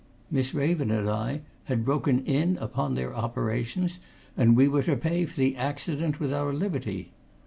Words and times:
Miss 0.31 0.51
Raven 0.55 0.89
and 0.89 1.07
I 1.07 1.41
had 1.65 1.85
broken 1.85 2.25
in 2.25 2.57
upon 2.57 2.95
their 2.95 3.13
operations, 3.15 3.99
and 4.35 4.57
we 4.57 4.67
were 4.67 4.81
to 4.81 4.97
pay 4.97 5.27
for 5.27 5.35
the 5.37 5.55
accident 5.55 6.19
with 6.19 6.33
our 6.33 6.51
liberty. 6.53 7.11